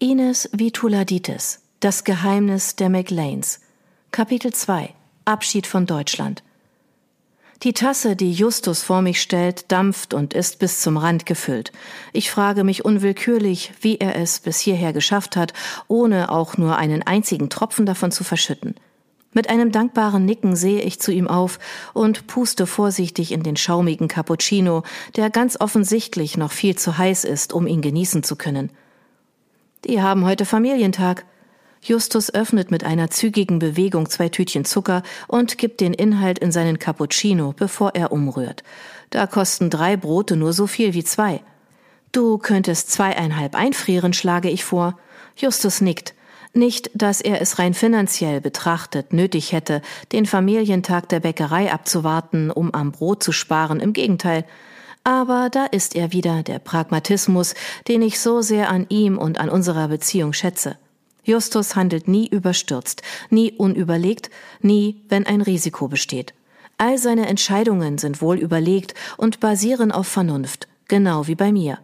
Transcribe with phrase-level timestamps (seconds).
[0.00, 3.58] Ines Vituladitis Das Geheimnis der McLeans
[4.12, 6.44] Kapitel 2 Abschied von Deutschland
[7.64, 11.72] Die Tasse, die Justus vor mich stellt, dampft und ist bis zum Rand gefüllt.
[12.12, 15.52] Ich frage mich unwillkürlich, wie er es bis hierher geschafft hat,
[15.88, 18.76] ohne auch nur einen einzigen Tropfen davon zu verschütten.
[19.32, 21.58] Mit einem dankbaren Nicken sehe ich zu ihm auf
[21.92, 24.84] und puste vorsichtig in den schaumigen Cappuccino,
[25.16, 28.70] der ganz offensichtlich noch viel zu heiß ist, um ihn genießen zu können.
[29.84, 31.24] Die haben heute Familientag.
[31.80, 36.80] Justus öffnet mit einer zügigen Bewegung zwei Tütchen Zucker und gibt den Inhalt in seinen
[36.80, 38.64] Cappuccino, bevor er umrührt.
[39.10, 41.40] Da kosten drei Brote nur so viel wie zwei.
[42.10, 44.98] Du könntest zweieinhalb einfrieren, schlage ich vor.
[45.36, 46.14] Justus nickt.
[46.54, 52.74] Nicht, dass er es rein finanziell betrachtet nötig hätte, den Familientag der Bäckerei abzuwarten, um
[52.74, 54.44] am Brot zu sparen, im Gegenteil.
[55.08, 57.54] Aber da ist er wieder, der Pragmatismus,
[57.88, 60.76] den ich so sehr an ihm und an unserer Beziehung schätze.
[61.24, 64.28] Justus handelt nie überstürzt, nie unüberlegt,
[64.60, 66.34] nie, wenn ein Risiko besteht.
[66.76, 71.78] All seine Entscheidungen sind wohl überlegt und basieren auf Vernunft, genau wie bei mir.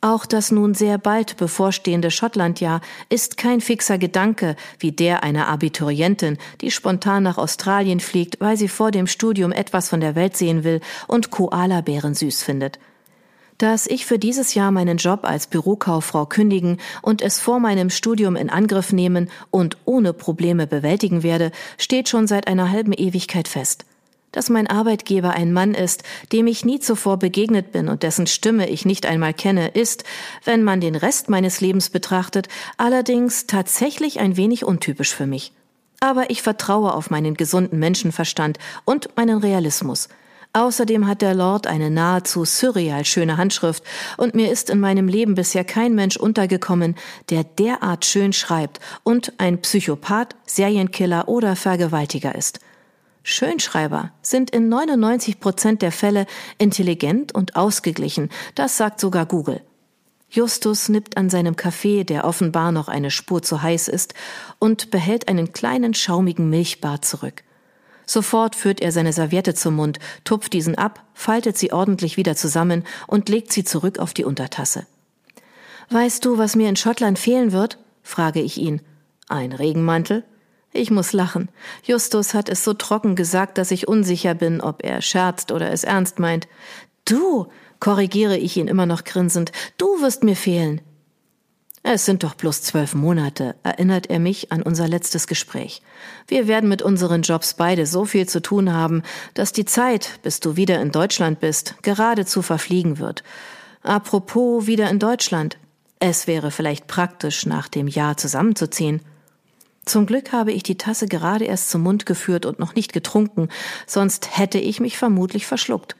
[0.00, 6.38] Auch das nun sehr bald bevorstehende Schottlandjahr ist kein fixer Gedanke wie der einer Abiturientin,
[6.60, 10.62] die spontan nach Australien fliegt, weil sie vor dem Studium etwas von der Welt sehen
[10.62, 12.78] will und Koalabären süß findet.
[13.58, 18.36] Dass ich für dieses Jahr meinen Job als Bürokauffrau kündigen und es vor meinem Studium
[18.36, 23.84] in Angriff nehmen und ohne Probleme bewältigen werde, steht schon seit einer halben Ewigkeit fest
[24.32, 28.68] dass mein Arbeitgeber ein Mann ist, dem ich nie zuvor begegnet bin und dessen Stimme
[28.68, 30.04] ich nicht einmal kenne, ist,
[30.44, 35.52] wenn man den Rest meines Lebens betrachtet, allerdings tatsächlich ein wenig untypisch für mich.
[36.00, 40.08] Aber ich vertraue auf meinen gesunden Menschenverstand und meinen Realismus.
[40.54, 43.84] Außerdem hat der Lord eine nahezu surreal schöne Handschrift,
[44.16, 46.94] und mir ist in meinem Leben bisher kein Mensch untergekommen,
[47.30, 52.60] der derart schön schreibt und ein Psychopath, Serienkiller oder Vergewaltiger ist.
[53.28, 56.24] Schönschreiber sind in 99 Prozent der Fälle
[56.56, 59.60] intelligent und ausgeglichen, das sagt sogar Google.
[60.30, 64.14] Justus nippt an seinem Kaffee, der offenbar noch eine Spur zu heiß ist,
[64.58, 67.42] und behält einen kleinen schaumigen Milchbart zurück.
[68.06, 72.82] Sofort führt er seine Serviette zum Mund, tupft diesen ab, faltet sie ordentlich wieder zusammen
[73.06, 74.86] und legt sie zurück auf die Untertasse.
[75.90, 77.76] Weißt du, was mir in Schottland fehlen wird?
[78.02, 78.80] frage ich ihn.
[79.28, 80.24] Ein Regenmantel?
[80.72, 81.48] Ich muss lachen.
[81.82, 85.84] Justus hat es so trocken gesagt, dass ich unsicher bin, ob er scherzt oder es
[85.84, 86.46] ernst meint.
[87.04, 87.48] Du,
[87.80, 90.80] korrigiere ich ihn immer noch grinsend, du wirst mir fehlen.
[91.82, 95.80] Es sind doch bloß zwölf Monate, erinnert er mich an unser letztes Gespräch.
[96.26, 99.02] Wir werden mit unseren Jobs beide so viel zu tun haben,
[99.34, 103.22] dass die Zeit, bis du wieder in Deutschland bist, geradezu verfliegen wird.
[103.82, 105.56] Apropos wieder in Deutschland.
[106.00, 109.00] Es wäre vielleicht praktisch, nach dem Jahr zusammenzuziehen.
[109.84, 113.48] Zum Glück habe ich die Tasse gerade erst zum Mund geführt und noch nicht getrunken,
[113.86, 115.96] sonst hätte ich mich vermutlich verschluckt.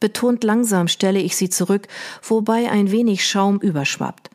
[0.00, 1.86] Betont langsam stelle ich sie zurück,
[2.22, 4.30] wobei ein wenig Schaum überschwappt.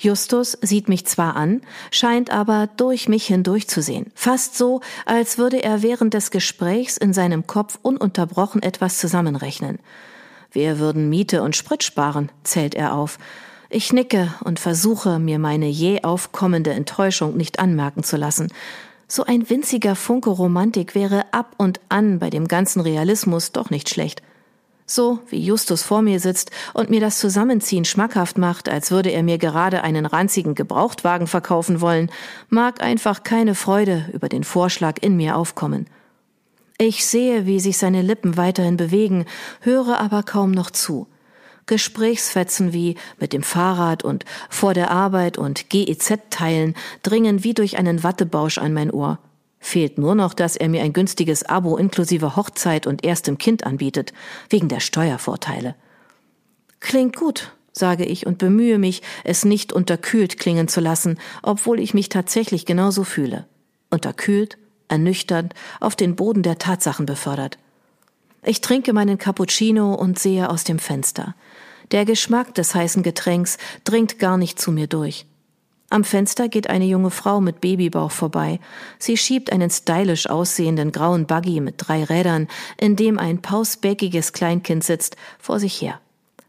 [0.00, 1.60] Justus sieht mich zwar an,
[1.90, 6.96] scheint aber durch mich hindurch zu sehen, fast so, als würde er während des Gesprächs
[6.96, 9.80] in seinem Kopf ununterbrochen etwas zusammenrechnen.
[10.52, 13.18] Wir würden Miete und Sprit sparen, zählt er auf,
[13.70, 18.48] ich nicke und versuche, mir meine je aufkommende Enttäuschung nicht anmerken zu lassen.
[19.06, 23.88] So ein winziger Funke Romantik wäre ab und an bei dem ganzen Realismus doch nicht
[23.88, 24.22] schlecht.
[24.90, 29.22] So wie Justus vor mir sitzt und mir das Zusammenziehen schmackhaft macht, als würde er
[29.22, 32.10] mir gerade einen ranzigen Gebrauchtwagen verkaufen wollen,
[32.48, 35.88] mag einfach keine Freude über den Vorschlag in mir aufkommen.
[36.78, 39.26] Ich sehe, wie sich seine Lippen weiterhin bewegen,
[39.60, 41.06] höre aber kaum noch zu.
[41.68, 46.74] Gesprächsfetzen wie mit dem Fahrrad und vor der Arbeit und GEZ-Teilen
[47.04, 49.20] dringen wie durch einen Wattebausch an mein Ohr.
[49.60, 54.12] Fehlt nur noch, dass er mir ein günstiges Abo inklusive Hochzeit und erstem Kind anbietet,
[54.50, 55.74] wegen der Steuervorteile.
[56.80, 61.94] Klingt gut, sage ich und bemühe mich, es nicht unterkühlt klingen zu lassen, obwohl ich
[61.94, 63.46] mich tatsächlich genauso fühle.
[63.90, 64.58] Unterkühlt,
[64.88, 67.58] ernüchternd, auf den Boden der Tatsachen befördert.
[68.44, 71.34] Ich trinke meinen Cappuccino und sehe aus dem Fenster.
[71.90, 75.26] Der Geschmack des heißen Getränks dringt gar nicht zu mir durch.
[75.90, 78.60] Am Fenster geht eine junge Frau mit Babybauch vorbei.
[78.98, 82.46] Sie schiebt einen stylisch aussehenden grauen Buggy mit drei Rädern,
[82.76, 85.98] in dem ein pausbäckiges Kleinkind sitzt, vor sich her.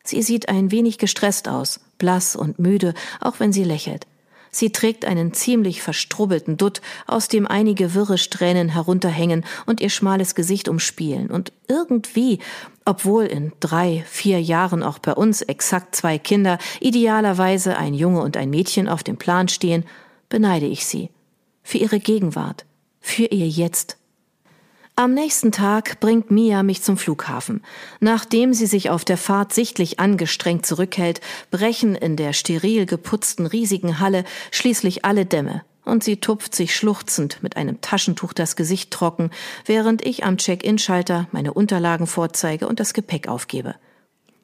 [0.04, 4.08] Sie sieht ein wenig gestresst aus, blass und müde, auch wenn sie lächelt.
[4.52, 10.36] Sie trägt einen ziemlich verstrubbelten Dutt, aus dem einige wirre Strähnen herunterhängen und ihr schmales
[10.36, 11.30] Gesicht umspielen.
[11.30, 12.40] Und irgendwie,
[12.86, 18.38] obwohl in drei, vier Jahren auch bei uns exakt zwei Kinder, idealerweise ein Junge und
[18.38, 19.86] ein Mädchen auf dem Plan stehen,
[20.30, 21.10] beneide ich sie.
[21.62, 22.66] Für ihre Gegenwart,
[23.00, 23.99] für ihr Jetzt.
[25.00, 27.64] Am nächsten Tag bringt Mia mich zum Flughafen.
[28.02, 34.02] Nachdem sie sich auf der Fahrt sichtlich angestrengt zurückhält, brechen in der steril geputzten riesigen
[34.02, 39.32] Halle schließlich alle Dämme und sie tupft sich schluchzend mit einem Taschentuch das Gesicht trocken,
[39.64, 43.76] während ich am Check-in-Schalter meine Unterlagen vorzeige und das Gepäck aufgebe.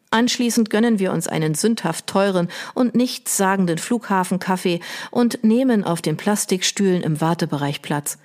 [0.09, 4.79] Anschließend gönnen wir uns einen sündhaft teuren und nichtssagenden Flughafenkaffee
[5.11, 8.17] und nehmen auf den Plastikstühlen im Wartebereich Platz.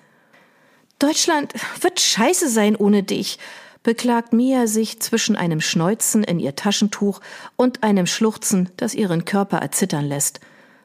[1.00, 3.38] Deutschland wird scheiße sein ohne dich,
[3.82, 7.20] beklagt Mia sich zwischen einem Schneuzen in ihr Taschentuch
[7.56, 10.41] und einem Schluchzen, das ihren Körper erzittern lässt.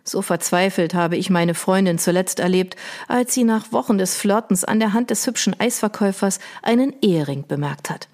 [0.05, 2.77] So verzweifelt habe ich meine Freundin zuletzt erlebt,
[3.09, 7.89] als sie nach Wochen des Flirtens an der Hand des hübschen Eisverkäufers einen Ehering bemerkt
[7.89, 8.07] hat.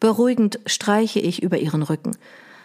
[0.00, 2.16] Beruhigend streiche ich über ihren Rücken.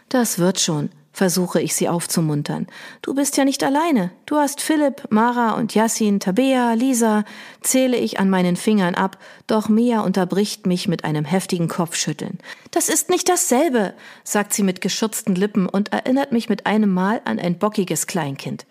[0.08, 2.68] Das wird schon versuche ich sie aufzumuntern.
[3.02, 4.12] Du bist ja nicht alleine.
[4.26, 7.24] Du hast Philipp, Mara und Yassin, Tabea, Lisa,
[7.62, 9.18] zähle ich an meinen Fingern ab,
[9.48, 12.38] doch Mia unterbricht mich mit einem heftigen Kopfschütteln.
[12.72, 17.22] Das ist nicht dasselbe, sagt sie mit geschürzten Lippen und erinnert mich mit einem Mal
[17.26, 18.66] an ein bockiges Kleinkind.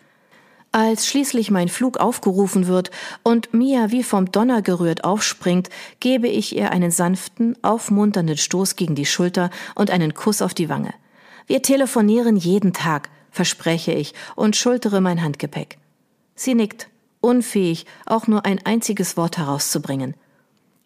[0.71, 2.91] Als schließlich mein Flug aufgerufen wird
[3.23, 8.95] und Mia wie vom Donner gerührt aufspringt, gebe ich ihr einen sanften, aufmunternden Stoß gegen
[8.95, 10.93] die Schulter und einen Kuss auf die Wange.
[11.49, 15.79] Wir telefonieren jeden Tag, verspreche ich und schultere mein Handgepäck.
[16.35, 16.89] Sie nickt,
[17.21, 20.15] unfähig, auch nur ein einziges Wort herauszubringen.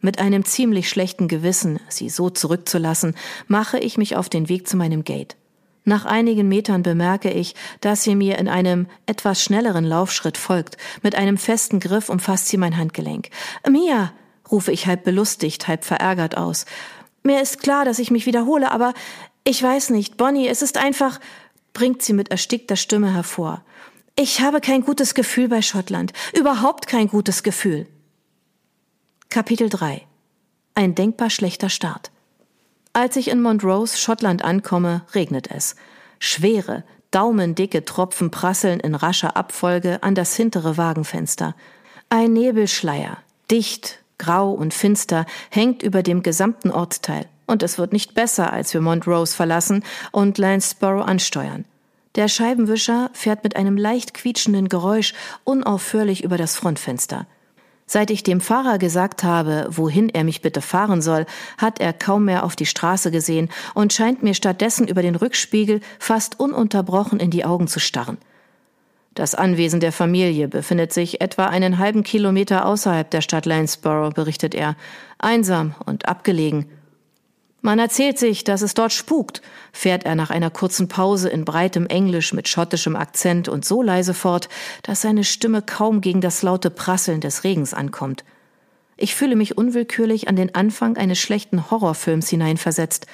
[0.00, 3.17] Mit einem ziemlich schlechten Gewissen, sie so zurückzulassen,
[3.49, 5.37] mache ich mich auf den Weg zu meinem Gate.
[5.85, 10.76] Nach einigen Metern bemerke ich, dass sie mir in einem etwas schnelleren Laufschritt folgt.
[11.03, 13.31] Mit einem festen Griff umfasst sie mein Handgelenk.
[13.69, 14.12] Mia,
[14.49, 16.67] rufe ich halb belustigt, halb verärgert aus.
[17.25, 18.94] Mir ist klar, dass ich mich wiederhole, aber
[19.44, 21.21] ich weiß nicht, Bonnie, es ist einfach,
[21.73, 23.65] bringt sie mit erstickter Stimme hervor.
[24.15, 26.12] Ich habe kein gutes Gefühl bei Schottland.
[26.39, 27.87] Überhaupt kein gutes Gefühl.
[29.31, 30.06] Kapitel 3
[30.75, 32.11] Ein denkbar schlechter Start.
[32.93, 35.77] Als ich in Montrose, Schottland ankomme, regnet es.
[36.19, 41.56] Schwere, daumendicke Tropfen prasseln in rascher Abfolge an das hintere Wagenfenster.
[42.11, 43.17] Ein Nebelschleier,
[43.50, 47.27] dicht, grau und finster, hängt über dem gesamten Ortsteil.
[47.47, 51.65] Und es wird nicht besser, als wir Montrose verlassen und Lansborough ansteuern.
[52.15, 57.27] Der Scheibenwischer fährt mit einem leicht quietschenden Geräusch unaufhörlich über das Frontfenster.
[57.87, 61.27] Seit ich dem Fahrer gesagt habe, wohin er mich bitte fahren soll,
[61.59, 65.81] hat er kaum mehr auf die Straße gesehen und scheint mir stattdessen über den Rückspiegel
[65.99, 68.19] fast ununterbrochen in die Augen zu starren.
[69.15, 74.55] Das Anwesen der Familie befindet sich etwa einen halben Kilometer außerhalb der Stadt Lanesborough, berichtet
[74.55, 74.75] er,
[75.19, 76.71] einsam und abgelegen
[77.62, 79.41] man erzählt sich, dass es dort spukt,
[79.73, 84.14] fährt er nach einer kurzen Pause in breitem Englisch mit schottischem Akzent und so leise
[84.14, 84.49] fort,
[84.82, 88.25] dass seine Stimme kaum gegen das laute Prasseln des Regens ankommt.
[88.97, 93.06] Ich fühle mich unwillkürlich an den Anfang eines schlechten Horrorfilms hineinversetzt.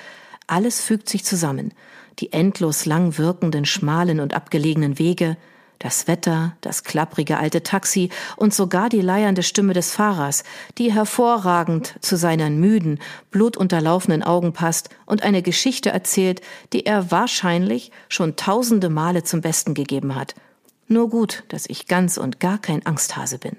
[0.47, 1.73] Alles fügt sich zusammen.
[2.19, 5.37] Die endlos lang wirkenden, schmalen und abgelegenen Wege,
[5.79, 10.45] das Wetter, das klapprige alte Taxi und sogar die leiernde Stimme des Fahrers,
[10.77, 12.99] die hervorragend zu seinen müden,
[13.31, 16.41] blutunterlaufenen Augen passt und eine Geschichte erzählt,
[16.73, 20.35] die er wahrscheinlich schon tausende Male zum Besten gegeben hat.
[20.89, 23.57] Nur gut, dass ich ganz und gar kein Angsthase bin.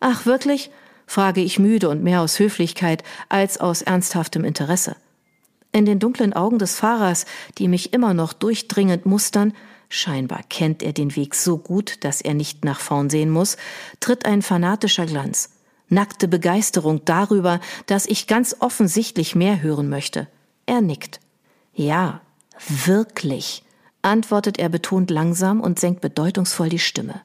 [0.00, 0.70] Ach, wirklich?
[1.06, 4.96] frage ich müde und mehr aus Höflichkeit als aus ernsthaftem Interesse.
[5.72, 7.26] In den dunklen Augen des Fahrers,
[7.58, 9.52] die mich immer noch durchdringend mustern,
[9.88, 13.56] scheinbar kennt er den Weg so gut, dass er nicht nach vorn sehen muss,
[14.00, 15.50] tritt ein fanatischer Glanz,
[15.88, 20.28] nackte Begeisterung darüber, dass ich ganz offensichtlich mehr hören möchte.
[20.66, 21.20] Er nickt.
[21.74, 22.20] Ja,
[22.68, 23.64] wirklich,
[24.02, 27.22] antwortet er betont langsam und senkt bedeutungsvoll die Stimme.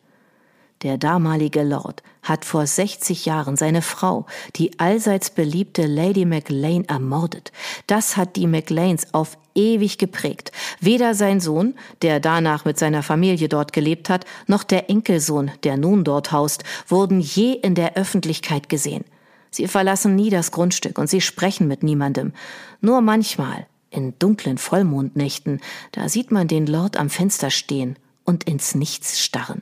[0.81, 7.51] Der damalige Lord hat vor 60 Jahren seine Frau, die allseits beliebte Lady Maclane, ermordet.
[7.87, 10.53] Das hat die Maclanes auf ewig geprägt.
[10.79, 15.75] Weder sein Sohn, der danach mit seiner Familie dort gelebt hat, noch der Enkelsohn, der
[15.75, 19.03] nun dort haust, wurden je in der Öffentlichkeit gesehen.
[19.51, 22.31] Sie verlassen nie das Grundstück und sie sprechen mit niemandem.
[22.79, 25.59] Nur manchmal, in dunklen Vollmondnächten,
[25.91, 29.61] da sieht man den Lord am Fenster stehen und ins Nichts starren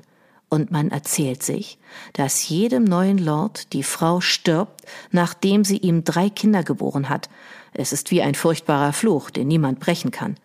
[0.49, 1.77] und man erzählt sich,
[2.13, 7.29] dass jedem neuen Lord die Frau stirbt, nachdem sie ihm drei Kinder geboren hat.
[7.73, 10.35] Es ist wie ein furchtbarer Fluch, den niemand brechen kann.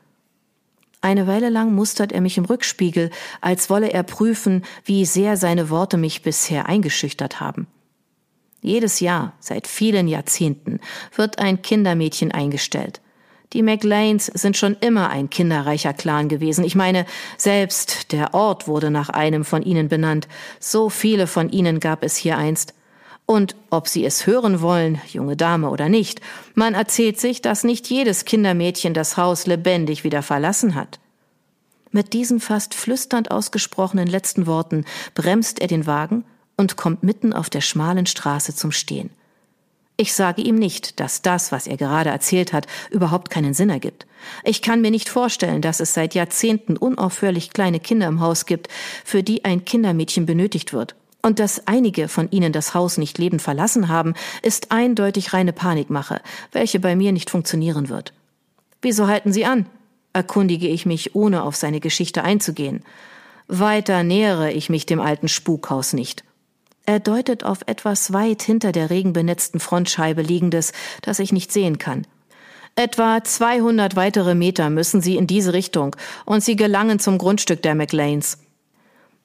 [1.00, 5.68] Eine Weile lang mustert er mich im Rückspiegel, als wolle er prüfen, wie sehr seine
[5.68, 7.66] Worte mich bisher eingeschüchtert haben.
[8.60, 10.78] Jedes Jahr, seit vielen Jahrzehnten,
[11.16, 13.00] wird ein Kindermädchen eingestellt.
[13.52, 16.64] Die McLeans sind schon immer ein kinderreicher Clan gewesen.
[16.64, 17.04] Ich meine,
[17.36, 20.26] selbst der Ort wurde nach einem von ihnen benannt.
[20.58, 22.74] So viele von ihnen gab es hier einst.
[23.26, 26.20] Und ob Sie es hören wollen, junge Dame oder nicht,
[26.54, 30.98] man erzählt sich, dass nicht jedes Kindermädchen das Haus lebendig wieder verlassen hat.
[31.92, 36.24] Mit diesen fast flüsternd ausgesprochenen letzten Worten bremst er den Wagen
[36.56, 39.10] und kommt mitten auf der schmalen Straße zum Stehen.
[39.96, 44.06] Ich sage ihm nicht, dass das, was er gerade erzählt hat, überhaupt keinen Sinn ergibt.
[44.44, 48.68] Ich kann mir nicht vorstellen, dass es seit Jahrzehnten unaufhörlich kleine Kinder im Haus gibt,
[49.04, 50.94] für die ein Kindermädchen benötigt wird.
[51.22, 56.20] Und dass einige von ihnen das Haus nicht lebend verlassen haben, ist eindeutig reine Panikmache,
[56.50, 58.12] welche bei mir nicht funktionieren wird.
[58.80, 59.66] Wieso halten Sie an?
[60.12, 62.82] erkundige ich mich, ohne auf seine Geschichte einzugehen.
[63.48, 66.24] Weiter nähere ich mich dem alten Spukhaus nicht.
[66.84, 70.72] Er deutet auf etwas weit hinter der regenbenetzten Frontscheibe liegendes,
[71.02, 72.06] das ich nicht sehen kann.
[72.74, 77.74] Etwa 200 weitere Meter müssen Sie in diese Richtung und Sie gelangen zum Grundstück der
[77.74, 78.38] McLeans.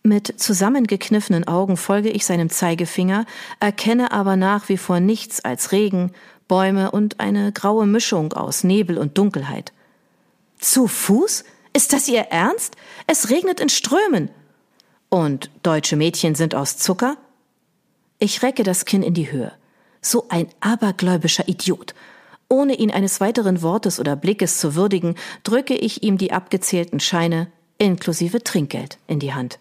[0.03, 3.25] Mit zusammengekniffenen Augen folge ich seinem Zeigefinger,
[3.59, 6.11] erkenne aber nach wie vor nichts als Regen,
[6.47, 9.73] Bäume und eine graue Mischung aus Nebel und Dunkelheit.
[10.59, 11.43] Zu Fuß?
[11.73, 12.75] Ist das Ihr Ernst?
[13.05, 14.29] Es regnet in Strömen.
[15.09, 17.17] Und deutsche Mädchen sind aus Zucker?
[18.19, 19.51] Ich recke das Kinn in die Höhe.
[20.01, 21.93] So ein abergläubischer Idiot.
[22.49, 27.51] Ohne ihn eines weiteren Wortes oder Blickes zu würdigen, drücke ich ihm die abgezählten Scheine
[27.77, 29.59] inklusive Trinkgeld in die Hand.